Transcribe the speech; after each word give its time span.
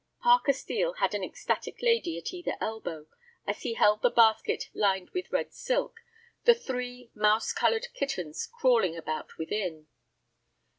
Parker 0.23 0.51
Steel 0.51 0.93
had 0.93 1.13
an 1.13 1.23
ecstatic 1.23 1.79
lady 1.83 2.17
at 2.17 2.33
either 2.33 2.55
elbow 2.59 3.05
as 3.45 3.61
he 3.61 3.75
held 3.75 4.01
the 4.01 4.09
basket 4.09 4.63
lined 4.73 5.11
with 5.11 5.31
red 5.31 5.53
silk, 5.53 5.99
the 6.45 6.55
three 6.55 7.11
mouse 7.13 7.53
colored 7.53 7.85
kittens 7.93 8.49
crawling 8.51 8.97
about 8.97 9.37
within. 9.37 9.85